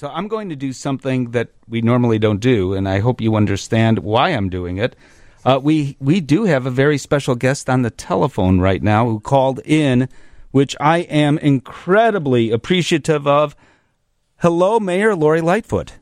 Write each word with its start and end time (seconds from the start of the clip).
So 0.00 0.08
I'm 0.08 0.28
going 0.28 0.48
to 0.48 0.56
do 0.56 0.72
something 0.72 1.32
that 1.32 1.50
we 1.68 1.82
normally 1.82 2.18
don't 2.18 2.40
do, 2.40 2.72
and 2.72 2.88
I 2.88 3.00
hope 3.00 3.20
you 3.20 3.36
understand 3.36 3.98
why 3.98 4.30
I'm 4.30 4.48
doing 4.48 4.78
it. 4.78 4.96
Uh, 5.44 5.60
we 5.62 5.98
we 6.00 6.22
do 6.22 6.44
have 6.44 6.64
a 6.64 6.70
very 6.70 6.96
special 6.96 7.34
guest 7.34 7.68
on 7.68 7.82
the 7.82 7.90
telephone 7.90 8.60
right 8.60 8.82
now 8.82 9.04
who 9.04 9.20
called 9.20 9.60
in, 9.62 10.08
which 10.52 10.74
I 10.80 11.00
am 11.00 11.36
incredibly 11.36 12.50
appreciative 12.50 13.26
of. 13.26 13.54
Hello, 14.38 14.80
Mayor 14.80 15.14
Lori 15.14 15.42
Lightfoot. 15.42 15.92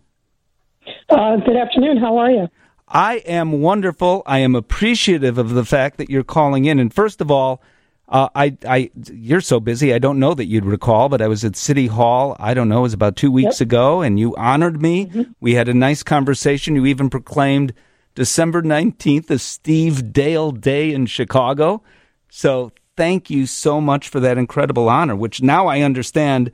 Uh, 1.10 1.38
good 1.44 1.56
afternoon. 1.56 1.96
How 1.96 2.18
are 2.18 2.30
you? 2.30 2.46
I 2.86 3.16
am 3.26 3.60
wonderful. 3.60 4.22
I 4.26 4.38
am 4.38 4.54
appreciative 4.54 5.38
of 5.38 5.50
the 5.50 5.64
fact 5.64 5.96
that 5.96 6.08
you're 6.08 6.22
calling 6.22 6.66
in. 6.66 6.78
And 6.78 6.94
first 6.94 7.20
of 7.20 7.32
all, 7.32 7.60
uh, 8.08 8.28
I, 8.34 8.56
I, 8.66 8.90
you're 9.12 9.42
so 9.42 9.60
busy. 9.60 9.92
I 9.92 9.98
don't 9.98 10.18
know 10.18 10.32
that 10.34 10.46
you'd 10.46 10.64
recall, 10.64 11.08
but 11.08 11.20
I 11.20 11.28
was 11.28 11.44
at 11.44 11.56
City 11.56 11.86
Hall. 11.88 12.36
I 12.38 12.54
don't 12.54 12.68
know, 12.68 12.78
it 12.78 12.82
was 12.82 12.94
about 12.94 13.16
two 13.16 13.30
weeks 13.30 13.60
yep. 13.60 13.68
ago, 13.68 14.00
and 14.00 14.18
you 14.18 14.34
honored 14.36 14.80
me. 14.80 15.06
Mm-hmm. 15.06 15.32
We 15.40 15.54
had 15.54 15.68
a 15.68 15.74
nice 15.74 16.02
conversation. 16.02 16.74
You 16.74 16.86
even 16.86 17.10
proclaimed 17.10 17.74
December 18.14 18.62
19th 18.62 19.30
as 19.30 19.42
Steve 19.42 20.12
Dale 20.12 20.52
Day 20.52 20.92
in 20.92 21.06
Chicago. 21.06 21.82
So 22.30 22.72
thank 22.96 23.28
you 23.28 23.46
so 23.46 23.80
much 23.80 24.08
for 24.08 24.20
that 24.20 24.38
incredible 24.38 24.88
honor, 24.88 25.14
which 25.14 25.42
now 25.42 25.66
I 25.66 25.82
understand 25.82 26.50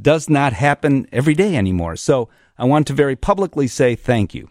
does 0.00 0.28
not 0.28 0.52
happen 0.52 1.08
every 1.10 1.34
day 1.34 1.56
anymore. 1.56 1.96
So 1.96 2.28
I 2.58 2.66
want 2.66 2.86
to 2.88 2.92
very 2.92 3.16
publicly 3.16 3.66
say 3.66 3.94
thank 3.94 4.34
you. 4.34 4.50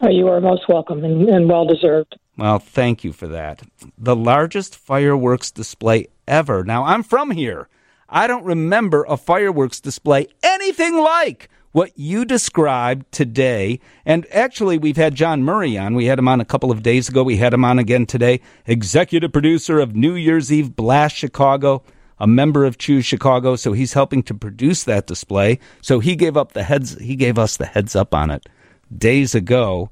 Oh, 0.00 0.08
you 0.08 0.28
are 0.28 0.40
most 0.40 0.68
welcome 0.68 1.04
and, 1.04 1.28
and 1.28 1.48
well 1.48 1.66
deserved. 1.66 2.16
Well, 2.38 2.60
thank 2.60 3.02
you 3.02 3.12
for 3.12 3.26
that. 3.26 3.62
The 3.98 4.14
largest 4.14 4.76
fireworks 4.76 5.50
display 5.50 6.06
ever. 6.28 6.62
Now, 6.62 6.84
I'm 6.84 7.02
from 7.02 7.32
here. 7.32 7.68
I 8.08 8.28
don't 8.28 8.44
remember 8.44 9.04
a 9.08 9.16
fireworks 9.16 9.80
display 9.80 10.28
anything 10.42 10.96
like 10.96 11.50
what 11.72 11.98
you 11.98 12.24
described 12.24 13.10
today. 13.10 13.80
And 14.06 14.24
actually, 14.32 14.78
we've 14.78 14.96
had 14.96 15.16
John 15.16 15.42
Murray 15.42 15.76
on. 15.76 15.94
We 15.94 16.06
had 16.06 16.20
him 16.20 16.28
on 16.28 16.40
a 16.40 16.44
couple 16.44 16.70
of 16.70 16.82
days 16.82 17.08
ago. 17.08 17.24
We 17.24 17.38
had 17.38 17.52
him 17.52 17.64
on 17.64 17.80
again 17.80 18.06
today. 18.06 18.40
Executive 18.66 19.32
producer 19.32 19.80
of 19.80 19.96
New 19.96 20.14
Year's 20.14 20.52
Eve 20.52 20.76
Blast 20.76 21.16
Chicago, 21.16 21.82
a 22.20 22.28
member 22.28 22.64
of 22.64 22.78
Choose 22.78 23.04
Chicago. 23.04 23.56
So 23.56 23.72
he's 23.72 23.94
helping 23.94 24.22
to 24.22 24.34
produce 24.34 24.84
that 24.84 25.08
display. 25.08 25.58
So 25.82 25.98
he 25.98 26.14
gave 26.14 26.36
up 26.36 26.52
the 26.52 26.62
heads. 26.62 26.96
He 27.00 27.16
gave 27.16 27.36
us 27.36 27.56
the 27.56 27.66
heads 27.66 27.96
up 27.96 28.14
on 28.14 28.30
it 28.30 28.48
days 28.96 29.34
ago. 29.34 29.90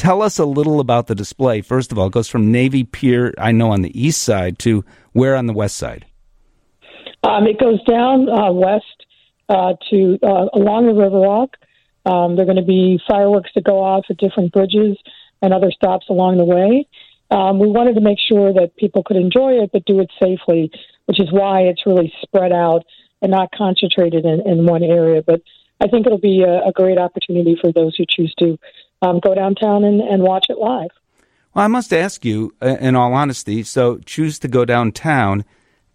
Tell 0.00 0.22
us 0.22 0.38
a 0.38 0.46
little 0.46 0.80
about 0.80 1.08
the 1.08 1.14
display. 1.14 1.60
First 1.60 1.92
of 1.92 1.98
all, 1.98 2.06
it 2.06 2.14
goes 2.14 2.26
from 2.26 2.50
Navy 2.50 2.84
Pier, 2.84 3.34
I 3.36 3.52
know, 3.52 3.70
on 3.70 3.82
the 3.82 3.92
east 4.02 4.22
side 4.22 4.58
to 4.60 4.82
where 5.12 5.36
on 5.36 5.44
the 5.44 5.52
west 5.52 5.76
side? 5.76 6.06
Um, 7.22 7.46
it 7.46 7.60
goes 7.60 7.84
down 7.84 8.26
uh, 8.26 8.50
west 8.50 8.86
uh, 9.50 9.74
to 9.90 10.18
uh, 10.22 10.46
along 10.54 10.86
the 10.86 10.94
Riverwalk. 10.94 11.48
Um, 12.06 12.34
there 12.34 12.44
are 12.44 12.46
going 12.46 12.56
to 12.56 12.62
be 12.62 12.98
fireworks 13.06 13.50
that 13.54 13.64
go 13.64 13.78
off 13.78 14.06
at 14.08 14.16
different 14.16 14.54
bridges 14.54 14.96
and 15.42 15.52
other 15.52 15.70
stops 15.70 16.06
along 16.08 16.38
the 16.38 16.46
way. 16.46 16.88
Um, 17.30 17.58
we 17.58 17.68
wanted 17.68 17.94
to 17.96 18.00
make 18.00 18.18
sure 18.26 18.54
that 18.54 18.76
people 18.76 19.02
could 19.02 19.18
enjoy 19.18 19.62
it, 19.62 19.68
but 19.70 19.84
do 19.84 20.00
it 20.00 20.10
safely, 20.18 20.70
which 21.04 21.20
is 21.20 21.30
why 21.30 21.64
it's 21.64 21.84
really 21.84 22.10
spread 22.22 22.52
out 22.52 22.86
and 23.20 23.30
not 23.30 23.50
concentrated 23.52 24.24
in, 24.24 24.48
in 24.48 24.64
one 24.64 24.82
area. 24.82 25.22
But 25.22 25.42
I 25.78 25.88
think 25.88 26.06
it'll 26.06 26.16
be 26.16 26.42
a, 26.42 26.68
a 26.68 26.72
great 26.72 26.96
opportunity 26.96 27.58
for 27.60 27.70
those 27.70 27.96
who 27.96 28.06
choose 28.08 28.34
to 28.38 28.58
um, 29.02 29.20
go 29.20 29.34
downtown 29.34 29.84
and, 29.84 30.00
and 30.00 30.22
watch 30.22 30.46
it 30.48 30.58
live. 30.58 30.90
Well, 31.54 31.64
I 31.64 31.68
must 31.68 31.92
ask 31.92 32.24
you, 32.24 32.54
uh, 32.62 32.76
in 32.80 32.94
all 32.94 33.12
honesty, 33.12 33.62
so 33.62 33.98
choose 33.98 34.38
to 34.40 34.48
go 34.48 34.64
downtown, 34.64 35.44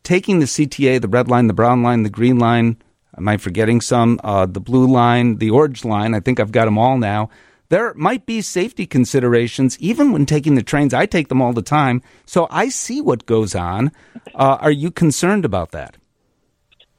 taking 0.04 0.40
the 0.40 0.46
CTA, 0.46 1.02
the 1.02 1.08
red 1.08 1.28
line, 1.30 1.48
the 1.48 1.54
brown 1.54 1.82
line, 1.82 2.04
the 2.04 2.10
green 2.10 2.40
line, 2.40 2.78
am 3.18 3.28
I 3.28 3.38
forgetting 3.38 3.82
some? 3.82 4.20
Uh, 4.24 4.46
the 4.46 4.60
blue 4.60 4.88
line, 4.88 5.38
the 5.38 5.50
orange 5.50 5.86
line, 5.86 6.14
I 6.14 6.20
think 6.20 6.40
I've 6.40 6.52
got 6.52 6.66
them 6.66 6.78
all 6.78 6.98
now. 6.98 7.30
There 7.70 7.94
might 7.96 8.26
be 8.26 8.42
safety 8.42 8.86
considerations, 8.86 9.80
even 9.80 10.12
when 10.12 10.26
taking 10.26 10.56
the 10.56 10.62
trains. 10.62 10.94
I 10.94 11.06
take 11.06 11.30
them 11.30 11.42
all 11.42 11.54
the 11.54 11.64
time, 11.64 12.02
so 12.26 12.48
I 12.52 12.70
see 12.70 13.02
what 13.02 13.26
goes 13.26 13.56
on. 13.56 13.92
Uh, 14.36 14.58
are 14.60 14.72
you 14.72 14.92
concerned 14.92 15.46
about 15.46 15.72
that? 15.72 15.98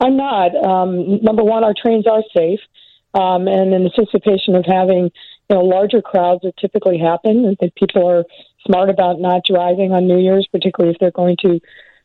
I'm 0.01 0.17
not. 0.17 0.55
Um, 0.57 1.23
number 1.23 1.45
one, 1.45 1.63
our 1.63 1.75
trains 1.81 2.07
are 2.07 2.23
safe, 2.37 2.61
um, 3.15 3.47
and 3.47 3.73
in 3.73 3.85
anticipation 3.85 4.57
of 4.57 4.65
having 4.67 5.11
you 5.49 5.57
know 5.57 5.63
larger 5.63 6.03
crowds 6.03 6.43
that 6.43 6.57
typically 6.57 6.99
happen, 6.99 7.45
and 7.45 7.57
that 7.61 7.75
people 7.75 8.09
are 8.09 8.25
smart 8.65 8.91
about 8.91 9.21
not 9.21 9.43
driving 9.45 9.93
on 9.93 10.07
New 10.07 10.19
Year's, 10.19 10.47
particularly 10.51 10.95
if 10.95 11.01
they're 11.01 11.11
going 11.11 11.37
to 11.43 11.61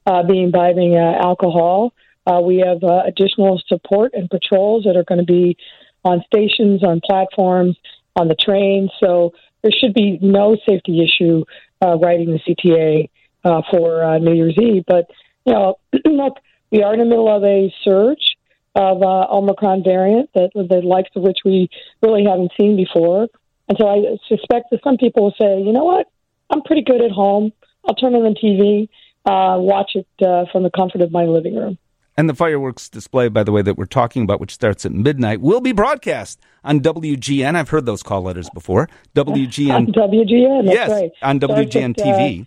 uh, 0.05 0.23
be 0.23 0.41
imbibing 0.41 0.95
uh, 0.95 1.19
alcohol. 1.21 1.93
Uh, 2.25 2.39
we 2.43 2.57
have 2.57 2.83
uh, 2.83 3.01
additional 3.05 3.61
support 3.67 4.13
and 4.13 4.29
patrols 4.29 4.83
that 4.83 4.95
are 4.95 5.03
going 5.03 5.19
to 5.19 5.25
be 5.25 5.57
on 6.03 6.23
stations, 6.27 6.83
on 6.83 7.01
platforms, 7.03 7.75
on 8.15 8.27
the 8.27 8.35
train. 8.35 8.89
So 8.99 9.33
there 9.63 9.71
should 9.71 9.93
be 9.93 10.19
no 10.21 10.55
safety 10.67 11.03
issue 11.03 11.45
uh, 11.83 11.97
riding 11.97 12.31
the 12.31 12.39
CTA 12.39 13.09
uh, 13.43 13.61
for 13.71 14.03
uh, 14.03 14.17
New 14.19 14.33
Year's 14.33 14.57
Eve. 14.61 14.83
But 14.87 15.09
you 15.45 15.53
know, 15.53 15.79
look 16.05 16.37
we 16.71 16.83
are 16.83 16.93
in 16.93 16.99
the 16.99 17.05
middle 17.05 17.27
of 17.27 17.43
a 17.43 17.73
surge 17.83 18.30
of 18.75 19.01
uh, 19.01 19.27
Omicron 19.29 19.83
variant 19.83 20.29
that 20.33 20.51
the 20.53 20.81
likes 20.83 21.09
of 21.15 21.23
which 21.23 21.39
we 21.43 21.69
really 22.01 22.23
haven't 22.23 22.51
seen 22.59 22.77
before. 22.77 23.27
And 23.67 23.77
so 23.77 23.87
I 23.87 24.17
suspect 24.27 24.67
that 24.71 24.79
some 24.83 24.97
people 24.97 25.23
will 25.23 25.35
say, 25.39 25.61
you 25.61 25.71
know 25.71 25.83
what, 25.83 26.07
I'm 26.49 26.61
pretty 26.61 26.81
good 26.81 27.01
at 27.01 27.11
home. 27.11 27.51
I'll 27.87 27.95
turn 27.95 28.15
on 28.15 28.23
the 28.23 28.39
TV, 28.39 28.89
uh, 29.25 29.59
watch 29.59 29.91
it 29.95 30.07
uh, 30.25 30.45
from 30.51 30.63
the 30.63 30.69
comfort 30.69 31.01
of 31.01 31.11
my 31.11 31.23
living 31.23 31.55
room. 31.55 31.77
And 32.17 32.29
the 32.29 32.35
fireworks 32.35 32.89
display, 32.89 33.29
by 33.29 33.43
the 33.43 33.51
way, 33.51 33.61
that 33.61 33.77
we're 33.77 33.85
talking 33.85 34.23
about, 34.23 34.39
which 34.39 34.53
starts 34.53 34.85
at 34.85 34.91
midnight, 34.91 35.41
will 35.41 35.61
be 35.61 35.71
broadcast 35.71 36.39
on 36.63 36.81
WGN. 36.81 37.55
I've 37.55 37.69
heard 37.69 37.85
those 37.85 38.03
call 38.03 38.21
letters 38.21 38.49
before. 38.53 38.89
WGN. 39.15 39.73
on 39.73 39.87
WGN, 39.87 40.65
yes, 40.65 40.89
right. 40.89 41.11
on 41.21 41.39
WGN 41.39 41.97
at, 41.97 42.05
TV. 42.05 42.41
Uh, 42.41 42.45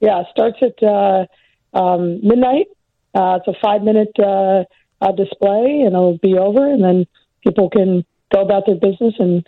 yeah, 0.00 0.22
starts 0.30 0.58
at 0.62 0.82
uh, 0.82 1.26
um, 1.74 2.26
midnight 2.26 2.68
uh, 3.14 3.38
it's 3.40 3.48
a 3.48 3.60
five 3.60 3.82
minute 3.82 4.12
uh, 5.00 5.12
display, 5.12 5.82
and 5.84 5.94
it'll 5.94 6.18
be 6.18 6.36
over, 6.36 6.70
and 6.70 6.82
then 6.82 7.06
people 7.42 7.70
can 7.70 8.04
go 8.32 8.42
about 8.42 8.66
their 8.66 8.76
business 8.76 9.14
and 9.18 9.46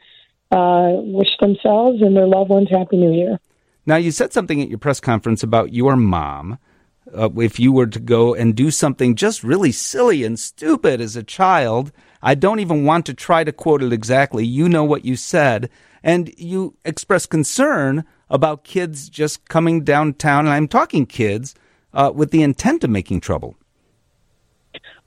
uh, 0.51 0.91
wish 1.01 1.29
themselves 1.41 2.03
and 2.03 2.17
their 2.17 2.27
loved 2.27 2.51
ones 2.51 2.69
Happy 2.71 2.97
New 2.97 3.13
Year. 3.13 3.39
Now, 3.85 3.97
you 3.97 4.11
said 4.11 4.33
something 4.33 4.61
at 4.61 4.69
your 4.69 4.79
press 4.79 5.01
conference 5.01 5.43
about 5.43 5.73
your 5.73 5.97
mom. 5.97 6.59
Uh, 7.13 7.29
if 7.39 7.59
you 7.59 7.73
were 7.73 7.89
to 7.89 7.99
go 7.99 8.35
and 8.35 8.55
do 8.55 8.71
something 8.71 9.17
just 9.17 9.43
really 9.43 9.73
silly 9.73 10.23
and 10.23 10.39
stupid 10.39 11.01
as 11.01 11.17
a 11.17 11.23
child, 11.23 11.91
I 12.23 12.35
don't 12.37 12.61
even 12.61 12.85
want 12.85 13.07
to 13.07 13.15
try 13.15 13.43
to 13.43 13.53
quote 13.53 13.83
it 13.83 13.93
exactly. 13.93 14.47
You 14.47 14.69
know 14.69 14.85
what 14.85 15.05
you 15.05 15.17
said. 15.17 15.69
And 16.03 16.33
you 16.39 16.77
expressed 16.85 17.31
concern 17.31 18.05
about 18.31 18.65
kids 18.65 19.09
just 19.09 19.49
coming 19.49 19.85
downtown, 19.85 20.47
and 20.47 20.55
I'm 20.55 20.69
talking 20.69 21.07
kids, 21.07 21.55
uh, 21.93 22.13
with 22.15 22.31
the 22.31 22.43
intent 22.43 22.85
of 22.85 22.91
making 22.91 23.21
trouble? 23.21 23.57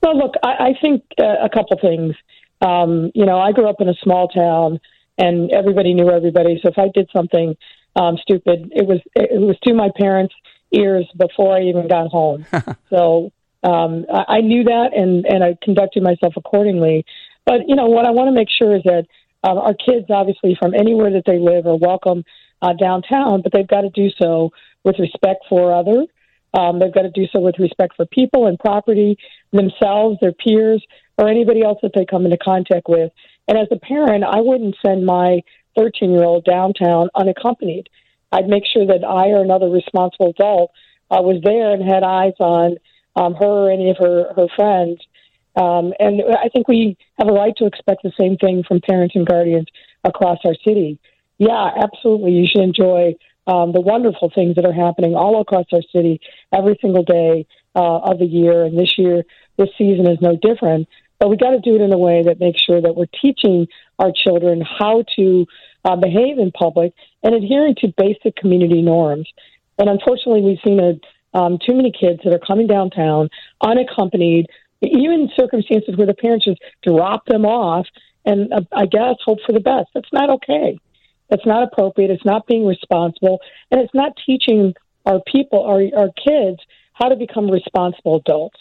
Well, 0.06 0.20
look, 0.20 0.36
I, 0.44 0.50
I 0.50 0.74
think 0.80 1.02
uh, 1.20 1.38
a 1.44 1.50
couple 1.50 1.80
things. 1.80 2.14
Um, 2.62 3.12
you 3.16 3.26
know, 3.26 3.40
I 3.40 3.52
grew 3.54 3.68
up 3.68 3.78
in 3.82 3.90
a 3.90 3.96
small 4.04 4.28
town, 4.28 4.80
and 5.18 5.52
everybody 5.52 5.96
knew 5.96 6.12
everybody. 6.12 6.60
So 6.62 6.70
if 6.70 6.78
I 6.78 6.90
did 6.94 7.10
something 7.12 7.58
um, 7.96 8.16
stupid, 8.22 8.72
it 8.76 8.86
was 8.86 9.00
it 9.16 9.42
was 9.42 9.58
to 9.64 9.74
my 9.74 9.90
parents' 9.98 10.36
ears 10.72 11.08
before 11.18 11.58
I 11.58 11.64
even 11.64 11.88
got 11.88 12.10
home. 12.10 12.46
so 12.92 13.32
um, 13.64 14.06
I, 14.14 14.26
I 14.28 14.42
knew 14.42 14.66
that, 14.66 14.92
and 14.96 15.26
and 15.26 15.44
I 15.44 15.58
conducted 15.64 16.04
myself 16.04 16.36
accordingly. 16.38 17.04
But 17.44 17.68
you 17.68 17.76
know, 17.76 17.88
what 17.88 18.06
I 18.06 18.12
want 18.12 18.28
to 18.28 18.32
make 18.32 18.50
sure 18.56 18.76
is 18.76 18.84
that 18.84 19.08
um, 19.44 19.58
our 19.58 19.74
kids, 19.74 20.06
obviously, 20.12 20.56
from 20.62 20.76
anywhere 20.76 21.10
that 21.14 21.24
they 21.26 21.40
live, 21.40 21.66
are 21.66 21.78
welcome 21.78 22.24
uh, 22.62 22.74
downtown, 22.74 23.42
but 23.42 23.54
they've 23.54 23.68
got 23.68 23.82
to 23.82 23.90
do 23.90 24.10
so 24.22 24.52
with 24.84 25.00
respect 25.00 25.46
for 25.50 25.74
others 25.74 26.06
um, 26.58 26.80
they've 26.80 26.94
got 26.94 27.02
to 27.02 27.12
do 27.12 27.26
so 27.32 27.40
with 27.40 27.60
respect 27.60 27.96
for 27.96 28.06
people 28.06 28.48
and 28.48 28.58
property, 28.58 29.18
themselves, 29.52 30.18
their 30.22 30.32
peers, 30.32 30.84
or 31.18 31.28
anybody 31.28 31.64
else 31.64 31.80
that 31.82 31.92
they 31.94 32.06
come 32.06 32.26
into 32.26 32.38
contact 32.38 32.88
with. 32.88 33.12
And 33.48 33.58
as 33.58 33.68
a 33.72 33.78
parent, 33.78 34.24
I 34.24 34.42
wouldn't 34.42 34.76
send 34.86 35.06
my 35.06 35.42
13 35.76 36.12
year 36.12 36.24
old 36.24 36.46
downtown 36.46 37.10
unaccompanied. 37.16 37.90
I'd 38.32 38.48
make 38.48 38.64
sure 38.66 38.86
that 38.88 39.04
I 39.06 39.30
or 39.30 39.42
another 39.42 39.70
responsible 39.70 40.30
adult 40.30 40.72
uh, 41.12 41.22
was 41.22 41.42
there 41.44 41.74
and 41.74 41.84
had 41.84 42.04
eyes 42.04 42.34
on 42.40 42.78
um, 43.16 43.34
her 43.36 43.46
or 43.46 43.72
any 43.72 43.90
of 43.90 43.98
her, 43.98 44.34
her 44.36 44.48
friends. 44.56 45.00
Um, 45.56 45.94
and 46.00 46.22
I 46.38 46.50
think 46.50 46.68
we 46.68 46.98
have 47.18 47.30
a 47.30 47.34
right 47.34 47.54
to 47.58 47.66
expect 47.66 48.04
the 48.04 48.12
same 48.20 48.38
thing 48.38 48.64
from 48.68 48.82
parents 48.82 49.16
and 49.16 49.26
guardians 49.26 49.68
across 50.04 50.40
our 50.44 50.56
city. 50.66 51.00
Yeah, 51.38 51.70
absolutely. 51.82 52.32
You 52.32 52.48
should 52.48 52.64
enjoy 52.64 53.16
um, 53.48 53.72
the 53.72 53.82
wonderful 53.82 54.32
things 54.34 54.56
that 54.56 54.66
are 54.66 54.74
happening 54.74 55.16
all 55.16 55.42
across 55.42 55.66
our 55.74 55.82
city 55.94 56.20
every 56.52 56.78
single 56.82 57.04
day 57.04 57.46
uh, 57.76 58.00
of 58.00 58.20
the 58.20 58.26
year. 58.26 58.66
And 58.66 58.78
this 58.78 58.98
year, 58.98 59.24
this 59.58 59.70
season 59.78 60.08
is 60.08 60.20
no 60.22 60.36
different. 60.36 60.88
But 61.20 61.30
we 61.30 61.38
got 61.38 61.52
to 61.52 61.60
do 61.60 61.76
it 61.76 61.82
in 61.82 61.94
a 61.94 61.98
way 61.98 62.24
that 62.24 62.40
makes 62.40 62.62
sure 62.62 62.82
that 62.82 62.96
we're 62.96 63.06
teaching 63.22 63.68
our 64.00 64.12
children 64.12 64.62
how 64.62 65.04
to 65.16 65.46
uh, 65.86 65.96
behave 65.96 66.40
in 66.40 66.52
public 66.52 66.94
and 67.24 67.34
adhering 67.34 67.76
to 67.82 67.94
basic 67.96 68.36
community 68.36 68.82
norms. 68.82 69.30
And 69.78 69.90
unfortunately, 69.90 70.42
we've 70.42 70.60
seen 70.64 70.80
a, 70.80 71.38
um, 71.38 71.58
too 71.66 71.74
many 71.74 71.92
kids 71.92 72.22
that 72.24 72.34
are 72.34 72.40
coming 72.40 72.68
downtown 72.68 73.30
unaccompanied 73.62 74.48
even 74.82 75.30
circumstances 75.36 75.96
where 75.96 76.08
the 76.08 76.14
parents 76.14 76.46
just 76.46 76.62
drop 76.84 77.26
them 77.26 77.46
off 77.46 77.88
and 78.26 78.52
uh, 78.54 78.62
I 78.72 78.86
guess 78.86 79.16
hope 79.24 79.40
for 79.46 79.54
the 79.54 79.60
best. 79.60 79.90
That's 79.94 80.12
not 80.12 80.30
okay. 80.30 80.80
That's 81.30 81.46
not 81.46 81.64
appropriate. 81.64 82.12
It's 82.12 82.26
not 82.26 82.46
being 82.48 82.66
responsible, 82.66 83.40
and 83.72 83.82
it's 83.82 83.94
not 83.94 84.14
teaching 84.26 84.74
our 85.06 85.20
people, 85.32 85.64
our 85.64 85.82
our 85.98 86.10
kids, 86.24 86.60
how 86.94 87.10
to 87.10 87.16
become 87.16 87.50
responsible 87.50 88.18
adults. 88.18 88.60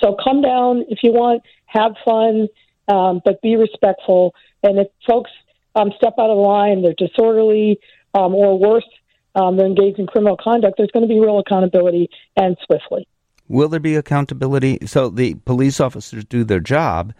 So 0.00 0.16
come 0.22 0.42
down 0.42 0.84
if 0.88 0.98
you 1.02 1.12
want, 1.12 1.42
have 1.66 1.92
fun, 2.04 2.48
um, 2.88 3.20
but 3.24 3.40
be 3.40 3.56
respectful. 3.56 4.34
And 4.62 4.78
if 4.78 4.88
folks 5.06 5.30
um, 5.74 5.92
step 5.96 6.14
out 6.18 6.30
of 6.30 6.38
line, 6.38 6.82
they're 6.82 6.94
disorderly, 6.94 7.78
um, 8.14 8.34
or 8.34 8.58
worse, 8.58 8.88
um, 9.34 9.56
they're 9.56 9.66
engaged 9.66 9.98
in 9.98 10.06
criminal 10.06 10.36
conduct. 10.36 10.74
There's 10.76 10.90
going 10.90 11.06
to 11.06 11.08
be 11.08 11.20
real 11.20 11.38
accountability 11.38 12.10
and 12.36 12.56
swiftly. 12.66 13.06
Will 13.48 13.68
there 13.68 13.80
be 13.80 13.96
accountability? 13.96 14.78
So 14.86 15.08
the 15.08 15.34
police 15.34 15.80
officers 15.80 16.24
do 16.24 16.44
their 16.44 16.60
job, 16.60 17.12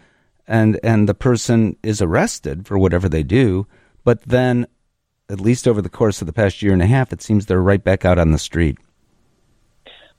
and 0.47 0.79
and 0.83 1.09
the 1.09 1.15
person 1.15 1.77
is 1.83 2.03
arrested 2.03 2.67
for 2.67 2.79
whatever 2.79 3.09
they 3.09 3.23
do, 3.23 3.67
but 4.05 4.23
then 4.23 4.67
at 5.33 5.41
least 5.41 5.67
over 5.67 5.81
the 5.81 5.89
course 5.89 6.21
of 6.21 6.27
the 6.27 6.33
past 6.33 6.61
year 6.63 6.75
and 6.75 6.83
a 6.83 6.87
half, 6.87 7.13
it 7.13 7.23
seems 7.23 7.47
they're 7.47 7.63
right 7.63 7.83
back 7.83 8.05
out 8.05 8.19
on 8.19 8.31
the 8.33 8.39
street. 8.39 8.77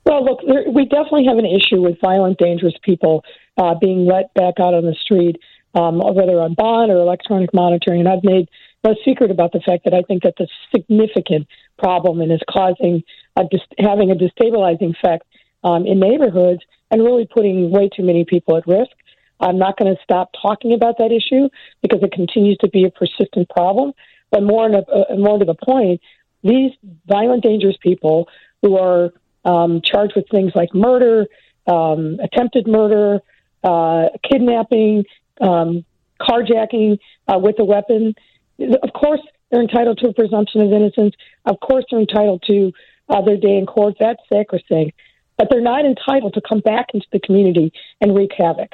Well, 0.05 0.25
look, 0.25 0.39
there, 0.45 0.69
we 0.69 0.85
definitely 0.85 1.25
have 1.25 1.37
an 1.37 1.45
issue 1.45 1.81
with 1.81 2.01
violent, 2.01 2.39
dangerous 2.39 2.73
people 2.81 3.23
uh, 3.57 3.75
being 3.79 4.05
let 4.05 4.33
back 4.33 4.55
out 4.59 4.73
on 4.73 4.85
the 4.85 4.95
street, 4.99 5.39
um, 5.75 5.99
whether 5.99 6.41
on 6.41 6.55
bond 6.55 6.91
or 6.91 6.97
electronic 6.97 7.53
monitoring. 7.53 8.01
And 8.01 8.09
I've 8.09 8.23
made 8.23 8.49
no 8.83 8.95
secret 9.05 9.31
about 9.31 9.53
the 9.53 9.61
fact 9.61 9.85
that 9.85 9.93
I 9.93 10.01
think 10.01 10.23
that's 10.23 10.39
a 10.41 10.47
significant 10.75 11.47
problem 11.77 12.19
and 12.19 12.31
is 12.31 12.41
causing 12.49 13.03
a 13.37 13.43
having 13.79 14.11
a 14.11 14.15
destabilizing 14.15 14.95
effect 14.95 15.25
um, 15.63 15.85
in 15.85 15.99
neighborhoods 15.99 16.61
and 16.91 17.01
really 17.01 17.25
putting 17.25 17.71
way 17.71 17.87
too 17.87 18.03
many 18.03 18.25
people 18.25 18.57
at 18.57 18.67
risk. 18.67 18.91
I'm 19.39 19.57
not 19.57 19.77
going 19.77 19.93
to 19.93 20.01
stop 20.03 20.31
talking 20.41 20.73
about 20.73 20.97
that 20.97 21.11
issue 21.11 21.49
because 21.81 22.01
it 22.01 22.11
continues 22.11 22.57
to 22.59 22.69
be 22.69 22.85
a 22.85 22.89
persistent 22.89 23.49
problem. 23.49 23.93
But 24.33 24.41
more, 24.41 24.67
a, 24.67 24.79
uh, 24.79 25.15
more 25.15 25.37
to 25.37 25.45
the 25.45 25.53
point, 25.53 26.01
these 26.41 26.71
violent, 27.05 27.43
dangerous 27.43 27.77
people 27.79 28.27
who 28.63 28.77
are 28.77 29.13
um, 29.45 29.79
charged 29.85 30.13
with 30.15 30.25
things 30.31 30.53
like 30.55 30.73
murder, 30.73 31.27
um, 31.67 32.17
attempted 32.19 32.67
murder, 32.67 33.19
uh, 33.63 34.05
kidnapping, 34.27 35.05
um, 35.39 35.85
carjacking 36.19 36.97
uh, 37.27 37.37
with 37.37 37.59
a 37.59 37.63
weapon. 37.63 38.15
Of 38.59 38.91
course, 38.93 39.21
they're 39.51 39.61
entitled 39.61 39.99
to 39.99 40.07
a 40.07 40.13
presumption 40.13 40.61
of 40.61 40.73
innocence. 40.73 41.13
Of 41.45 41.59
course, 41.59 41.85
they're 41.91 41.99
entitled 41.99 42.43
to 42.47 42.71
uh, 43.09 43.21
their 43.21 43.37
day 43.37 43.55
in 43.55 43.67
court. 43.67 43.97
That's 43.99 44.19
sacrosanct. 44.33 44.97
But 45.37 45.49
they're 45.51 45.61
not 45.61 45.85
entitled 45.85 46.33
to 46.33 46.41
come 46.41 46.59
back 46.59 46.87
into 46.95 47.05
the 47.11 47.19
community 47.19 47.71
and 48.01 48.15
wreak 48.15 48.31
havoc. 48.35 48.73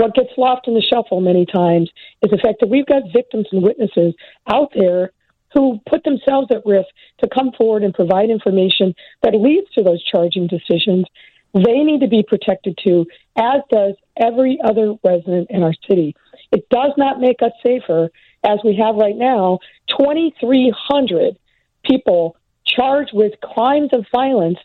What 0.00 0.14
gets 0.14 0.30
lost 0.38 0.66
in 0.66 0.72
the 0.72 0.80
shuffle 0.80 1.20
many 1.20 1.44
times 1.44 1.90
is 2.22 2.30
the 2.30 2.38
fact 2.38 2.60
that 2.60 2.70
we've 2.70 2.86
got 2.86 3.02
victims 3.12 3.46
and 3.52 3.62
witnesses 3.62 4.14
out 4.50 4.72
there 4.74 5.12
who 5.52 5.78
put 5.86 6.04
themselves 6.04 6.48
at 6.50 6.64
risk 6.64 6.88
to 7.18 7.28
come 7.28 7.52
forward 7.52 7.84
and 7.84 7.92
provide 7.92 8.30
information 8.30 8.94
that 9.22 9.34
leads 9.34 9.70
to 9.72 9.82
those 9.82 10.02
charging 10.02 10.46
decisions. 10.46 11.04
They 11.52 11.80
need 11.84 12.00
to 12.00 12.08
be 12.08 12.22
protected 12.22 12.78
too, 12.82 13.04
as 13.36 13.60
does 13.70 13.92
every 14.16 14.58
other 14.64 14.94
resident 15.04 15.50
in 15.50 15.62
our 15.62 15.74
city. 15.86 16.16
It 16.50 16.66
does 16.70 16.92
not 16.96 17.20
make 17.20 17.42
us 17.42 17.52
safer, 17.62 18.08
as 18.42 18.58
we 18.64 18.76
have 18.76 18.94
right 18.94 19.16
now 19.16 19.58
2,300 19.98 21.36
people 21.84 22.36
charged 22.64 23.10
with 23.12 23.38
crimes 23.42 23.90
of 23.92 24.06
violence 24.10 24.60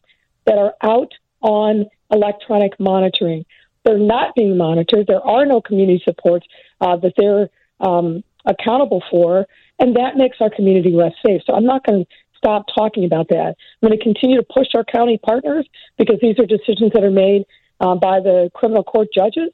that 0.46 0.58
are 0.58 0.76
out 0.82 1.12
on 1.42 1.88
electronic 2.10 2.80
monitoring. 2.80 3.44
They're 3.86 3.98
not 3.98 4.36
being 4.36 4.58
monitored. 4.58 5.08
There 5.08 5.22
are 5.22 5.46
no 5.46 5.62
community 5.62 6.02
supports 6.04 6.46
uh, 6.82 6.98
that 6.98 7.14
they're 7.18 7.50
um, 7.80 8.24
accountable 8.46 9.04
for, 9.10 9.46
and 9.80 9.96
that 9.96 10.18
makes 10.18 10.38
our 10.42 10.50
community 10.50 10.92
less 10.92 11.14
safe. 11.26 11.42
So 11.46 11.54
I'm 11.54 11.66
not 11.66 11.86
going 11.86 12.04
to 12.04 12.12
stop 12.36 12.66
talking 12.76 13.06
about 13.06 13.30
that. 13.30 13.56
I'm 13.82 13.88
going 13.90 13.98
to 13.98 14.04
continue 14.04 14.38
to 14.38 14.46
push 14.54 14.68
our 14.76 14.84
county 14.84 15.18
partners 15.18 15.68
because 15.98 16.18
these 16.22 16.38
are 16.40 16.46
decisions 16.46 16.92
that 16.94 17.04
are 17.04 17.12
made 17.12 17.46
uh, 17.80 17.96
by 17.96 18.20
the 18.20 18.52
criminal 18.54 18.84
court 18.84 19.10
judges. 19.14 19.50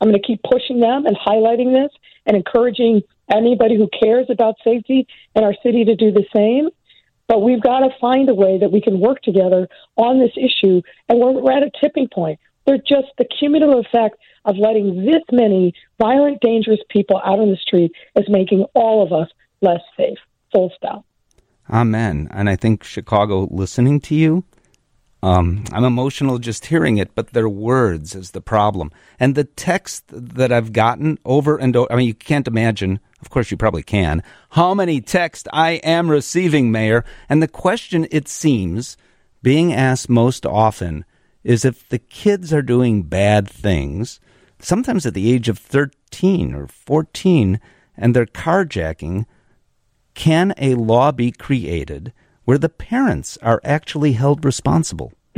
I'm 0.00 0.08
going 0.08 0.20
to 0.20 0.26
keep 0.26 0.42
pushing 0.42 0.80
them 0.80 1.06
and 1.06 1.16
highlighting 1.16 1.72
this 1.72 1.92
and 2.26 2.36
encouraging 2.36 3.02
anybody 3.30 3.76
who 3.76 3.88
cares 4.02 4.26
about 4.30 4.56
safety 4.64 5.06
in 5.34 5.44
our 5.44 5.54
city 5.62 5.84
to 5.84 5.94
do 5.94 6.10
the 6.10 6.24
same. 6.34 6.70
But 7.28 7.42
we've 7.42 7.62
got 7.62 7.80
to 7.80 7.90
find 8.00 8.28
a 8.28 8.34
way 8.34 8.58
that 8.58 8.72
we 8.72 8.80
can 8.80 8.98
work 8.98 9.22
together 9.22 9.68
on 9.96 10.18
this 10.18 10.32
issue. 10.36 10.82
And 11.08 11.20
we're, 11.20 11.32
we're 11.32 11.52
at 11.52 11.62
a 11.62 11.70
tipping 11.80 12.08
point. 12.08 12.40
They're 12.66 12.78
just 12.78 13.08
the 13.18 13.24
cumulative 13.24 13.84
effect 13.86 14.16
of 14.44 14.56
letting 14.56 15.04
this 15.04 15.22
many 15.32 15.74
violent, 15.98 16.40
dangerous 16.40 16.80
people 16.88 17.20
out 17.24 17.38
on 17.38 17.50
the 17.50 17.56
street 17.56 17.92
is 18.16 18.28
making 18.28 18.64
all 18.74 19.02
of 19.02 19.12
us 19.12 19.28
less 19.60 19.80
safe. 19.96 20.18
Full 20.52 20.72
stop. 20.76 21.04
Amen. 21.68 22.28
And 22.32 22.48
I 22.48 22.56
think 22.56 22.82
Chicago, 22.82 23.46
listening 23.50 24.00
to 24.00 24.14
you, 24.14 24.44
um, 25.22 25.64
I'm 25.72 25.84
emotional 25.84 26.38
just 26.38 26.66
hearing 26.66 26.96
it, 26.96 27.14
but 27.14 27.28
their 27.28 27.48
words 27.48 28.14
is 28.14 28.30
the 28.30 28.40
problem. 28.40 28.90
And 29.18 29.34
the 29.34 29.44
text 29.44 30.04
that 30.08 30.50
I've 30.50 30.72
gotten 30.72 31.18
over 31.24 31.56
and 31.56 31.76
over, 31.76 31.92
I 31.92 31.96
mean, 31.96 32.06
you 32.06 32.14
can't 32.14 32.48
imagine, 32.48 33.00
of 33.20 33.28
course, 33.28 33.50
you 33.50 33.56
probably 33.56 33.82
can, 33.82 34.22
how 34.50 34.72
many 34.74 35.00
texts 35.00 35.46
I 35.52 35.72
am 35.72 36.10
receiving, 36.10 36.72
Mayor. 36.72 37.04
And 37.28 37.42
the 37.42 37.48
question, 37.48 38.08
it 38.10 38.28
seems, 38.28 38.96
being 39.42 39.72
asked 39.74 40.08
most 40.08 40.46
often 40.46 41.04
is 41.42 41.64
if 41.64 41.88
the 41.88 41.98
kids 41.98 42.52
are 42.52 42.62
doing 42.62 43.02
bad 43.02 43.48
things, 43.48 44.20
sometimes 44.58 45.06
at 45.06 45.14
the 45.14 45.32
age 45.32 45.48
of 45.48 45.58
13 45.58 46.54
or 46.54 46.66
14, 46.66 47.60
and 47.96 48.14
they're 48.14 48.26
carjacking, 48.26 49.26
can 50.14 50.54
a 50.58 50.74
law 50.74 51.12
be 51.12 51.30
created 51.30 52.12
where 52.44 52.58
the 52.58 52.68
parents 52.68 53.38
are 53.42 53.60
actually 53.64 54.12
held 54.12 54.44
responsible? 54.44 55.12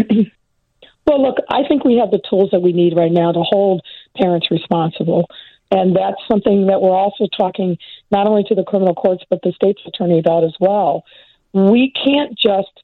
well, 1.06 1.22
look, 1.22 1.37
I 1.49 1.66
think 1.69 1.84
we 1.84 1.99
have 1.99 2.10
the 2.10 2.22
tools 2.28 2.50
that 2.52 2.62
we 2.62 2.72
need 2.72 2.96
right 2.96 3.12
now 3.12 3.32
to 3.32 3.43
hold 3.43 3.82
parents 4.16 4.50
responsible. 4.50 5.26
And 5.70 5.96
that's 5.96 6.20
something 6.31 6.66
that 6.66 6.82
we're 6.82 6.96
also 6.96 7.26
talking 7.37 7.78
not 8.10 8.26
only 8.26 8.44
to 8.44 8.55
the 8.55 8.64
criminal 8.64 8.94
courts, 8.94 9.25
but 9.31 9.40
the 9.43 9.52
state's 9.52 9.81
attorney 9.87 10.19
about 10.19 10.44
as 10.44 10.55
well. 10.60 11.05
We 11.55 11.93
can't 11.93 12.38
just 12.38 12.82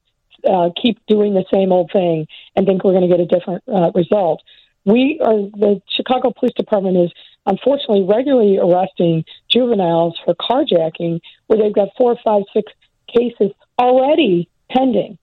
uh, 0.48 0.70
keep 0.80 0.98
doing 1.06 1.34
the 1.34 1.44
same 1.52 1.72
old 1.72 1.90
thing 1.92 2.26
and 2.54 2.66
think 2.66 2.84
we're 2.84 2.92
going 2.92 3.08
to 3.08 3.16
get 3.16 3.20
a 3.20 3.26
different 3.26 3.62
uh, 3.68 3.90
result. 3.94 4.42
We 4.84 5.20
are 5.22 5.36
the 5.36 5.82
Chicago 5.88 6.32
Police 6.38 6.54
Department 6.54 6.96
is 6.96 7.12
unfortunately 7.46 8.04
regularly 8.04 8.58
arresting 8.58 9.24
juveniles 9.50 10.18
for 10.24 10.34
carjacking, 10.34 11.20
where 11.46 11.58
they've 11.58 11.74
got 11.74 11.88
four, 11.96 12.16
five, 12.24 12.42
six 12.54 12.72
cases 13.08 13.52
already 13.78 14.48
pending. 14.70 15.18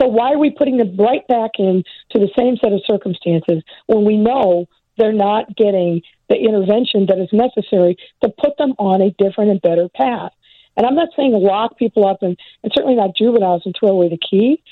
So 0.00 0.08
why 0.08 0.32
are 0.32 0.38
we 0.38 0.50
putting 0.50 0.78
them 0.78 0.96
right 0.96 1.26
back 1.28 1.52
in 1.58 1.84
to 2.10 2.18
the 2.18 2.30
same 2.38 2.56
set 2.56 2.72
of 2.72 2.80
circumstances 2.86 3.62
when 3.86 4.04
we 4.04 4.16
know 4.16 4.66
they're 4.96 5.12
not 5.12 5.54
getting 5.56 6.02
the 6.28 6.36
intervention 6.36 7.06
that 7.06 7.18
is 7.18 7.28
necessary 7.32 7.96
to 8.22 8.28
put 8.28 8.56
them 8.56 8.72
on 8.78 9.02
a 9.02 9.10
different 9.10 9.50
and 9.50 9.62
better 9.62 9.88
path? 9.88 10.32
And 10.76 10.86
I'm 10.86 10.94
not 10.94 11.08
saying 11.16 11.32
lock 11.32 11.76
people 11.78 12.06
up 12.06 12.22
and, 12.22 12.38
and 12.62 12.72
certainly 12.74 12.96
not 12.96 13.16
juveniles 13.16 13.62
and 13.64 13.74
throw 13.78 13.90
away 13.90 14.08
the 14.08 14.18
key. 14.18 14.62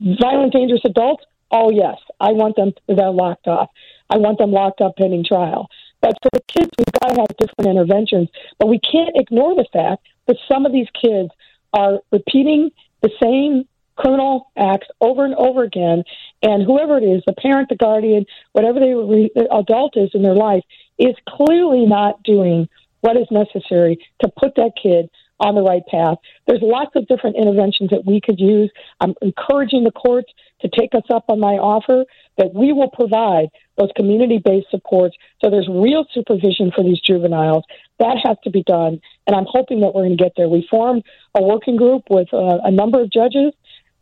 Violent, 0.00 0.52
dangerous 0.52 0.82
adults, 0.84 1.24
oh, 1.50 1.70
yes, 1.70 1.96
I 2.20 2.32
want 2.32 2.56
them 2.56 2.72
they're 2.86 3.10
locked 3.10 3.48
up. 3.48 3.70
I 4.10 4.18
want 4.18 4.38
them 4.38 4.52
locked 4.52 4.80
up 4.80 4.96
pending 4.96 5.24
trial. 5.24 5.68
But 6.00 6.16
for 6.22 6.30
the 6.32 6.42
kids, 6.46 6.70
we've 6.78 7.00
got 7.00 7.14
to 7.14 7.20
have 7.20 7.36
different 7.38 7.70
interventions. 7.70 8.28
But 8.58 8.68
we 8.68 8.78
can't 8.78 9.16
ignore 9.16 9.54
the 9.54 9.66
fact 9.72 10.06
that 10.26 10.36
some 10.48 10.66
of 10.66 10.72
these 10.72 10.88
kids 11.00 11.30
are 11.72 12.00
repeating 12.12 12.70
the 13.00 13.10
same 13.20 13.66
criminal 13.96 14.52
acts 14.56 14.88
over 15.00 15.24
and 15.24 15.34
over 15.34 15.62
again. 15.62 16.04
And 16.42 16.62
whoever 16.62 16.98
it 16.98 17.04
is, 17.04 17.22
the 17.26 17.32
parent, 17.32 17.70
the 17.70 17.76
guardian, 17.76 18.26
whatever 18.52 18.78
the 18.78 19.48
adult 19.50 19.96
is 19.96 20.10
in 20.14 20.22
their 20.22 20.34
life, 20.34 20.62
is 20.98 21.14
clearly 21.28 21.86
not 21.86 22.22
doing 22.22 22.68
what 23.00 23.16
is 23.16 23.26
necessary 23.30 23.98
to 24.20 24.28
put 24.28 24.54
that 24.56 24.72
kid 24.80 25.08
on 25.40 25.54
the 25.54 25.62
right 25.62 25.82
path. 25.86 26.18
There's 26.46 26.62
lots 26.62 26.92
of 26.96 27.06
different 27.08 27.36
interventions 27.36 27.90
that 27.90 28.04
we 28.06 28.20
could 28.20 28.40
use. 28.40 28.70
I'm 29.00 29.14
encouraging 29.20 29.84
the 29.84 29.90
courts 29.90 30.32
to 30.62 30.68
take 30.68 30.94
us 30.94 31.02
up 31.10 31.24
on 31.28 31.40
my 31.40 31.54
offer 31.54 32.04
that 32.38 32.54
we 32.54 32.72
will 32.72 32.90
provide 32.90 33.48
those 33.76 33.90
community 33.96 34.40
based 34.42 34.68
supports 34.70 35.16
so 35.42 35.50
there's 35.50 35.68
real 35.68 36.06
supervision 36.12 36.72
for 36.74 36.82
these 36.82 37.00
juveniles. 37.00 37.64
That 37.98 38.16
has 38.24 38.36
to 38.44 38.50
be 38.50 38.62
done, 38.62 39.00
and 39.26 39.36
I'm 39.36 39.46
hoping 39.48 39.80
that 39.80 39.94
we're 39.94 40.04
going 40.04 40.16
to 40.16 40.22
get 40.22 40.32
there. 40.36 40.48
We 40.48 40.66
formed 40.70 41.02
a 41.34 41.42
working 41.42 41.76
group 41.76 42.04
with 42.08 42.32
uh, 42.32 42.58
a 42.64 42.70
number 42.70 43.00
of 43.00 43.10
judges, 43.10 43.52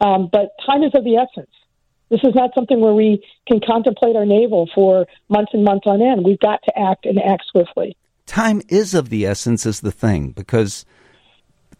um, 0.00 0.28
but 0.30 0.50
time 0.64 0.82
is 0.82 0.92
of 0.94 1.04
the 1.04 1.16
essence. 1.16 1.50
This 2.10 2.20
is 2.22 2.34
not 2.34 2.50
something 2.54 2.80
where 2.80 2.94
we 2.94 3.24
can 3.48 3.60
contemplate 3.66 4.14
our 4.14 4.26
navel 4.26 4.68
for 4.74 5.06
months 5.28 5.52
and 5.54 5.64
months 5.64 5.86
on 5.86 6.02
end. 6.02 6.24
We've 6.24 6.38
got 6.38 6.60
to 6.64 6.78
act 6.78 7.06
and 7.06 7.18
act 7.18 7.44
swiftly. 7.50 7.96
Time 8.26 8.62
is 8.68 8.94
of 8.94 9.08
the 9.08 9.26
essence, 9.26 9.66
is 9.66 9.80
the 9.80 9.92
thing, 9.92 10.30
because 10.30 10.84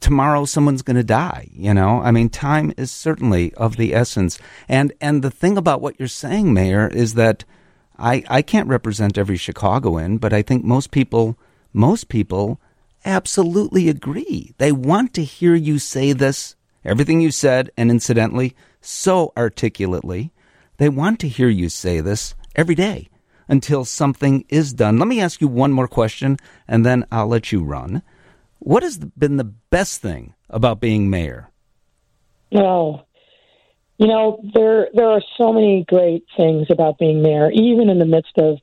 tomorrow 0.05 0.45
someone's 0.45 0.83
going 0.83 0.97
to 0.97 1.03
die 1.03 1.49
you 1.55 1.73
know 1.73 2.03
i 2.03 2.11
mean 2.11 2.29
time 2.29 2.75
is 2.77 2.91
certainly 2.91 3.55
of 3.55 3.77
the 3.77 3.95
essence 3.95 4.39
and 4.69 4.93
and 5.01 5.23
the 5.23 5.31
thing 5.31 5.57
about 5.57 5.81
what 5.81 5.99
you're 5.99 6.07
saying 6.07 6.53
mayor 6.53 6.89
is 6.89 7.15
that 7.15 7.45
I, 7.97 8.25
I 8.29 8.43
can't 8.43 8.69
represent 8.69 9.17
every 9.17 9.37
Chicagoan, 9.37 10.19
but 10.19 10.33
I 10.33 10.43
think 10.43 10.65
most 10.65 10.91
people 10.91 11.39
most 11.73 12.09
people 12.09 12.61
absolutely 13.05 13.89
agree. 13.89 14.55
They 14.59 14.73
want 14.73 15.13
to 15.15 15.25
hear 15.25 15.55
you 15.55 15.79
say 15.79 16.13
this, 16.13 16.57
everything 16.85 17.21
you 17.21 17.31
said, 17.31 17.71
and 17.77 17.91
incidentally, 17.91 18.55
so 18.81 19.33
articulately. 19.37 20.33
They 20.79 20.89
want 20.89 21.21
to 21.21 21.29
hear 21.29 21.49
you 21.49 21.69
say 21.69 22.01
this 22.01 22.35
every 22.57 22.75
day 22.75 23.09
until 23.49 23.85
something 23.85 24.45
is 24.49 24.73
done. 24.73 24.99
Let 24.99 25.09
me 25.09 25.21
ask 25.21 25.41
you 25.41 25.49
one 25.49 25.73
more 25.73 25.89
question, 25.89 26.39
and 26.67 26.85
then 26.85 27.05
I'll 27.13 27.27
let 27.27 27.53
you 27.53 27.63
run. 27.63 28.03
What 28.65 28.83
has 28.83 28.97
been 28.97 29.37
the 29.37 29.53
best 29.69 30.01
thing 30.01 30.33
about 30.49 30.81
being 30.81 31.11
mayor? 31.11 31.51
Oh, 32.55 33.03
you 33.99 34.07
know 34.07 34.41
there 34.55 34.89
there 34.95 35.11
are 35.11 35.21
so 35.37 35.53
many 35.53 35.85
great 35.87 36.25
things 36.35 36.69
about 36.71 36.99
being 36.99 37.21
mayor, 37.21 37.51
even 37.51 37.91
in 37.91 37.99
the 37.99 38.07
midst 38.07 38.39
of 38.39 38.57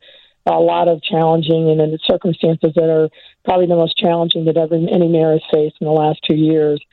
a 0.48 0.60
lot 0.60 0.88
of 0.88 1.04
challenging 1.04 1.70
and 1.70 1.80
in 1.80 1.92
the 1.92 2.00
circumstances 2.10 2.72
that 2.76 2.90
are 2.90 3.10
probably 3.46 3.68
the 3.68 3.76
most 3.76 3.96
challenging 3.96 4.46
that 4.46 4.58
ever 4.58 4.74
any 4.74 5.08
mayor 5.08 5.34
has 5.34 5.44
faced 5.54 5.76
in 5.80 5.86
the 5.86 5.94
last 5.94 6.20
two 6.28 6.36
years. 6.36 6.84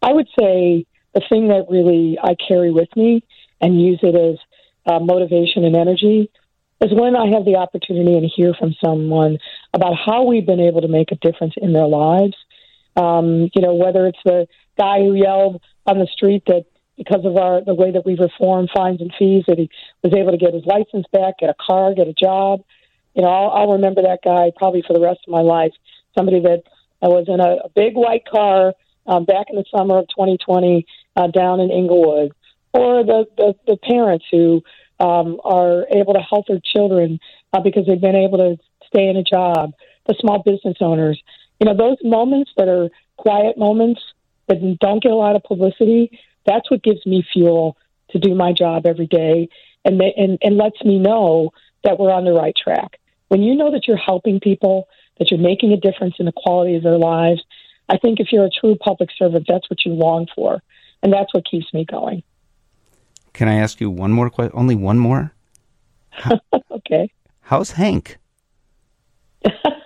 I 0.00 0.12
would 0.12 0.28
say 0.38 0.86
the 1.14 1.22
thing 1.28 1.48
that 1.48 1.66
really 1.68 2.16
I 2.22 2.36
carry 2.36 2.70
with 2.70 2.94
me 2.94 3.24
and 3.60 3.82
use 3.82 3.98
it 4.04 4.14
as 4.14 4.38
uh, 4.86 5.00
motivation 5.00 5.64
and 5.64 5.74
energy 5.74 6.30
is 6.80 6.92
when 6.92 7.16
I 7.16 7.26
have 7.30 7.44
the 7.44 7.56
opportunity 7.56 8.16
and 8.16 8.30
hear 8.32 8.54
from 8.54 8.76
someone 8.80 9.38
about 9.74 9.96
how 9.96 10.22
we've 10.22 10.46
been 10.46 10.60
able 10.60 10.82
to 10.82 10.88
make 10.88 11.10
a 11.10 11.16
difference 11.16 11.54
in 11.56 11.72
their 11.72 11.88
lives. 11.88 12.36
Um, 12.96 13.50
you 13.54 13.62
know, 13.62 13.74
whether 13.74 14.06
it's 14.06 14.18
the 14.24 14.46
guy 14.78 15.00
who 15.00 15.14
yelled 15.14 15.60
on 15.86 15.98
the 15.98 16.06
street 16.06 16.44
that 16.46 16.66
because 16.96 17.24
of 17.24 17.36
our 17.36 17.62
the 17.64 17.74
way 17.74 17.90
that 17.90 18.04
we've 18.04 18.18
reformed 18.18 18.70
fines 18.74 19.00
and 19.00 19.12
fees 19.18 19.44
that 19.48 19.58
he 19.58 19.70
was 20.02 20.12
able 20.14 20.30
to 20.30 20.36
get 20.36 20.54
his 20.54 20.64
license 20.66 21.06
back, 21.12 21.38
get 21.38 21.50
a 21.50 21.54
car, 21.58 21.94
get 21.94 22.06
a 22.06 22.12
job. 22.12 22.62
You 23.14 23.22
know, 23.22 23.28
I'll, 23.28 23.50
I'll 23.50 23.72
remember 23.72 24.02
that 24.02 24.20
guy 24.24 24.52
probably 24.56 24.82
for 24.86 24.92
the 24.92 25.00
rest 25.00 25.20
of 25.26 25.32
my 25.32 25.40
life. 25.40 25.72
Somebody 26.16 26.40
that 26.40 26.62
uh, 27.02 27.08
was 27.08 27.26
in 27.28 27.40
a, 27.40 27.64
a 27.64 27.68
big 27.74 27.94
white 27.94 28.24
car 28.26 28.74
um, 29.06 29.24
back 29.24 29.46
in 29.50 29.56
the 29.56 29.64
summer 29.74 29.98
of 29.98 30.08
2020 30.08 30.86
uh, 31.16 31.26
down 31.28 31.60
in 31.60 31.70
Englewood, 31.70 32.32
or 32.72 33.04
the 33.04 33.26
the, 33.36 33.54
the 33.66 33.76
parents 33.76 34.24
who 34.30 34.62
um, 35.00 35.40
are 35.44 35.86
able 35.90 36.14
to 36.14 36.20
help 36.20 36.46
their 36.46 36.60
children 36.64 37.18
uh, 37.52 37.60
because 37.60 37.86
they've 37.86 38.00
been 38.00 38.16
able 38.16 38.38
to 38.38 38.56
stay 38.86 39.08
in 39.08 39.16
a 39.16 39.24
job. 39.24 39.72
The 40.06 40.14
small 40.20 40.42
business 40.42 40.76
owners, 40.80 41.22
you 41.62 41.66
know, 41.66 41.76
those 41.76 41.98
moments 42.02 42.50
that 42.56 42.66
are 42.66 42.90
quiet 43.18 43.56
moments 43.56 44.00
that 44.48 44.56
don't 44.80 45.00
get 45.00 45.12
a 45.12 45.14
lot 45.14 45.36
of 45.36 45.44
publicity. 45.44 46.18
That's 46.44 46.68
what 46.72 46.82
gives 46.82 47.06
me 47.06 47.24
fuel 47.32 47.76
to 48.10 48.18
do 48.18 48.34
my 48.34 48.52
job 48.52 48.84
every 48.84 49.06
day, 49.06 49.48
and 49.84 50.02
and 50.02 50.38
and 50.42 50.56
lets 50.56 50.84
me 50.84 50.98
know 50.98 51.50
that 51.84 52.00
we're 52.00 52.10
on 52.10 52.24
the 52.24 52.32
right 52.32 52.56
track. 52.56 52.98
When 53.28 53.44
you 53.44 53.54
know 53.54 53.70
that 53.70 53.86
you're 53.86 53.96
helping 53.96 54.40
people, 54.40 54.88
that 55.20 55.30
you're 55.30 55.38
making 55.38 55.70
a 55.72 55.76
difference 55.76 56.16
in 56.18 56.26
the 56.26 56.32
quality 56.32 56.74
of 56.74 56.82
their 56.82 56.98
lives, 56.98 57.44
I 57.88 57.96
think 57.96 58.18
if 58.18 58.32
you're 58.32 58.46
a 58.46 58.50
true 58.50 58.74
public 58.74 59.10
servant, 59.16 59.46
that's 59.48 59.70
what 59.70 59.84
you 59.86 59.92
long 59.92 60.26
for, 60.34 60.60
and 61.00 61.12
that's 61.12 61.32
what 61.32 61.44
keeps 61.48 61.72
me 61.72 61.84
going. 61.84 62.24
Can 63.34 63.46
I 63.46 63.54
ask 63.54 63.80
you 63.80 63.88
one 63.88 64.10
more 64.10 64.30
question? 64.30 64.58
Only 64.58 64.74
one 64.74 64.98
more? 64.98 65.32
How, 66.10 66.40
okay. 66.72 67.12
How's 67.42 67.70
Hank? 67.70 68.18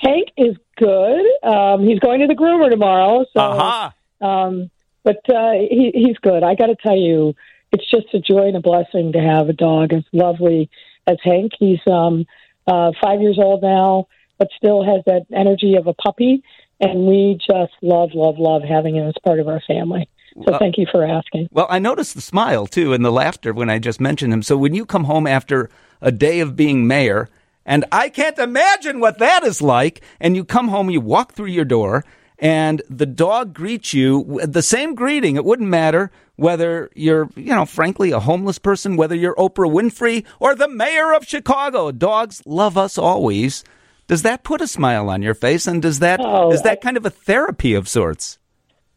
Hank 0.00 0.28
is 0.36 0.56
good. 0.76 1.26
Um, 1.42 1.86
he's 1.86 1.98
going 1.98 2.20
to 2.20 2.26
the 2.26 2.34
groomer 2.34 2.70
tomorrow. 2.70 3.24
So, 3.34 3.40
uh-huh. 3.40 4.26
um, 4.26 4.70
but 5.02 5.18
uh, 5.28 5.52
he, 5.52 5.92
he's 5.94 6.16
good. 6.18 6.42
I 6.42 6.54
got 6.54 6.66
to 6.66 6.76
tell 6.76 6.96
you, 6.96 7.34
it's 7.72 7.88
just 7.90 8.06
a 8.14 8.18
joy 8.18 8.48
and 8.48 8.56
a 8.56 8.60
blessing 8.60 9.12
to 9.12 9.20
have 9.20 9.48
a 9.48 9.52
dog 9.52 9.92
as 9.92 10.04
lovely 10.12 10.70
as 11.06 11.18
Hank. 11.22 11.52
He's 11.58 11.80
um, 11.86 12.26
uh, 12.66 12.92
five 13.02 13.20
years 13.20 13.38
old 13.38 13.62
now, 13.62 14.08
but 14.38 14.48
still 14.56 14.82
has 14.84 15.02
that 15.06 15.26
energy 15.32 15.76
of 15.76 15.86
a 15.86 15.94
puppy. 15.94 16.42
And 16.80 17.06
we 17.06 17.38
just 17.38 17.72
love, 17.82 18.10
love, 18.14 18.38
love 18.38 18.62
having 18.62 18.96
him 18.96 19.06
as 19.06 19.14
part 19.22 19.38
of 19.38 19.48
our 19.48 19.60
family. 19.66 20.08
So 20.46 20.56
thank 20.58 20.78
you 20.78 20.86
for 20.90 21.04
asking. 21.04 21.48
Well, 21.50 21.66
I 21.68 21.78
noticed 21.78 22.14
the 22.14 22.20
smile 22.20 22.66
too 22.66 22.92
and 22.92 23.04
the 23.04 23.10
laughter 23.10 23.52
when 23.52 23.68
I 23.68 23.78
just 23.78 24.00
mentioned 24.00 24.32
him. 24.32 24.42
So 24.42 24.56
when 24.56 24.74
you 24.74 24.86
come 24.86 25.04
home 25.04 25.26
after 25.26 25.68
a 26.00 26.12
day 26.12 26.40
of 26.40 26.56
being 26.56 26.86
mayor, 26.86 27.28
and 27.70 27.84
I 27.92 28.08
can't 28.08 28.36
imagine 28.36 28.98
what 28.98 29.18
that 29.18 29.44
is 29.44 29.62
like, 29.62 30.00
and 30.18 30.34
you 30.34 30.44
come 30.44 30.66
home, 30.66 30.90
you 30.90 31.00
walk 31.00 31.34
through 31.34 31.50
your 31.50 31.64
door, 31.64 32.04
and 32.40 32.82
the 32.90 33.06
dog 33.06 33.54
greets 33.54 33.94
you 33.94 34.40
the 34.42 34.60
same 34.60 34.96
greeting. 34.96 35.36
It 35.36 35.44
wouldn't 35.44 35.68
matter 35.68 36.10
whether 36.34 36.90
you're, 36.96 37.28
you 37.36 37.54
know, 37.54 37.64
frankly, 37.64 38.10
a 38.10 38.18
homeless 38.18 38.58
person, 38.58 38.96
whether 38.96 39.14
you're 39.14 39.36
Oprah 39.36 39.70
Winfrey 39.70 40.24
or 40.40 40.56
the 40.56 40.66
mayor 40.66 41.14
of 41.14 41.24
Chicago. 41.24 41.92
Dogs 41.92 42.42
love 42.44 42.76
us 42.76 42.98
always. 42.98 43.62
Does 44.08 44.22
that 44.22 44.42
put 44.42 44.60
a 44.60 44.66
smile 44.66 45.08
on 45.08 45.22
your 45.22 45.34
face? 45.34 45.68
And 45.68 45.80
does 45.80 46.00
that 46.00 46.18
oh, 46.20 46.50
is 46.50 46.62
that 46.62 46.78
I, 46.78 46.82
kind 46.82 46.96
of 46.96 47.06
a 47.06 47.10
therapy 47.10 47.74
of 47.74 47.88
sorts? 47.88 48.40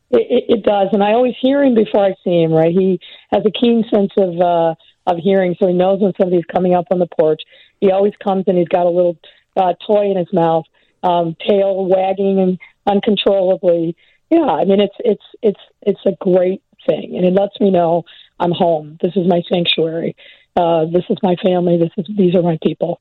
It, 0.10 0.46
it, 0.50 0.64
does, 0.64 0.88
and 0.94 1.04
I 1.04 1.12
always 1.12 1.36
hear 1.40 1.64
him 1.64 1.76
before 1.76 2.06
I 2.06 2.16
see 2.24 2.42
him. 2.42 2.52
Right, 2.52 2.72
he 2.72 3.00
has 3.32 3.44
a 3.46 3.52
keen 3.52 3.86
sense 3.94 4.14
of 4.18 4.40
uh, 4.40 4.74
of 5.06 5.18
hearing, 5.18 5.56
so 5.60 5.68
he 5.68 5.74
knows 5.74 6.00
when 6.02 6.14
somebody's 6.20 6.46
coming 6.46 6.74
up 6.74 6.86
on 6.92 7.00
the 7.00 7.08
porch. 7.08 7.42
He 7.80 7.92
always 7.92 8.14
comes 8.24 8.46
and 8.48 8.58
he's 8.58 8.68
got 8.68 8.86
a 8.86 8.90
little 8.90 9.18
uh, 9.58 9.74
toy 9.86 10.10
in 10.12 10.18
his 10.18 10.32
mouth, 10.32 10.66
um, 11.04 11.36
tail 11.48 11.86
wagging 11.86 12.40
and 12.40 12.60
uncontrollably. 12.88 13.96
Yeah, 14.30 14.46
I 14.46 14.66
mean 14.66 14.80
it's 14.80 14.96
it's 15.00 15.24
it's 15.42 15.60
it's 15.82 16.00
a 16.06 16.14
great 16.20 16.64
thing, 16.88 17.16
and 17.16 17.26
it 17.26 17.34
lets 17.34 17.60
me 17.60 17.70
know 17.70 18.04
I'm 18.40 18.52
home. 18.52 18.98
This 19.02 19.16
is 19.16 19.28
my 19.28 19.42
sanctuary. 19.52 20.16
Uh, 20.56 20.86
this 20.86 21.04
is 21.10 21.18
my 21.22 21.36
family. 21.44 21.78
This 21.78 21.92
is 21.98 22.06
these 22.16 22.36
are 22.36 22.42
my 22.42 22.58
people. 22.64 23.00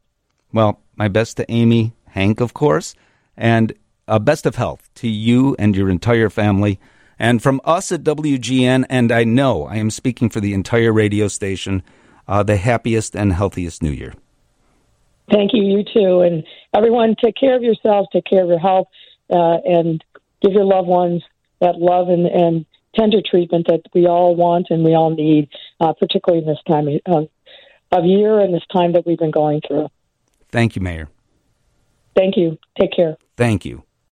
Well, 0.53 0.81
my 0.97 1.09
best 1.09 1.39
to 1.39 1.51
Amy, 1.51 1.93
Hank, 2.09 2.41
of 2.41 2.53
course, 2.53 2.95
and 3.37 3.73
uh, 4.09 4.19
best 4.19 4.47
of 4.47 4.57
health 4.57 4.91
to 4.97 5.09
you 5.09 5.57
and 5.59 5.75
your 5.77 5.89
entire 5.89 6.29
family. 6.29 6.79
And 7.23 7.41
from 7.41 7.61
us 7.65 7.93
at 7.93 8.03
WGN, 8.03 8.85
and 8.91 9.13
I 9.13 9.23
know 9.23 9.67
I 9.67 9.77
am 9.77 9.91
speaking 9.91 10.29
for 10.29 10.41
the 10.41 10.55
entire 10.55 10.93
radio 10.93 11.29
station, 11.29 11.85
uh, 12.27 12.43
the 12.43 12.57
happiest 12.57 13.15
and 13.15 13.33
healthiest 13.33 13.81
new 13.81 13.93
year. 13.93 14.13
Thank 15.31 15.53
you, 15.55 15.63
you 15.63 15.85
too. 15.85 16.23
And 16.23 16.43
everyone, 16.75 17.15
take 17.23 17.37
care 17.37 17.55
of 17.55 17.63
yourselves, 17.63 18.09
take 18.13 18.25
care 18.25 18.43
of 18.43 18.49
your 18.49 18.59
health, 18.59 18.89
uh, 19.31 19.59
and 19.65 20.03
give 20.43 20.51
your 20.53 20.65
loved 20.65 20.89
ones 20.89 21.23
that 21.61 21.77
love 21.77 22.09
and, 22.09 22.27
and 22.27 22.67
tender 22.97 23.19
treatment 23.25 23.69
that 23.69 23.83
we 23.95 24.09
all 24.09 24.35
want 24.35 24.67
and 24.71 24.83
we 24.83 24.97
all 24.97 25.15
need, 25.15 25.49
uh, 25.79 25.93
particularly 25.93 26.45
in 26.45 26.49
this 26.49 26.59
time 26.67 26.89
of, 27.07 27.29
of 27.93 28.05
year 28.05 28.41
and 28.41 28.53
this 28.53 28.67
time 28.73 28.95
that 28.95 29.07
we've 29.07 29.19
been 29.19 29.31
going 29.31 29.61
through. 29.65 29.87
Thank 30.51 30.75
you, 30.75 30.83
Mayor. 30.83 31.09
Thank 32.17 32.37
you. 32.37 32.59
Take 32.81 32.91
care. 32.97 33.17
Thank 33.37 33.65
you. 33.65 33.85